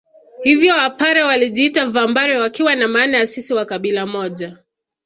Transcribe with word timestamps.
Hivyo 0.43 0.73
Wapare 0.77 1.23
walijiita 1.23 1.85
Vambare 1.85 2.39
wakiwa 2.39 2.75
na 2.75 2.87
maana 2.87 3.17
ya 3.17 3.27
sisi 3.27 3.53
wa 3.53 3.65
kabila 3.65 4.05
moja 4.05 4.57